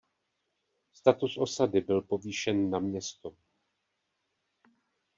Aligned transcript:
Status 0.93 1.37
osady 1.37 1.81
byl 1.81 2.01
povýšen 2.01 2.69
na 2.69 2.79
město. 2.79 3.35